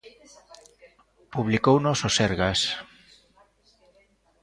[1.35, 2.59] Publicounos o Sergas.